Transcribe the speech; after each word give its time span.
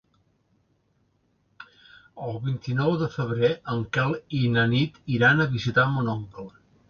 El 2.29 2.39
vint-i-nou 2.45 2.95
de 3.03 3.09
febrer 3.17 3.51
en 3.75 3.85
Quel 3.97 4.17
i 4.41 4.41
na 4.57 4.63
Nit 4.75 4.97
iran 5.19 5.45
a 5.45 5.49
visitar 5.55 5.87
mon 5.93 6.13
oncle. 6.15 6.49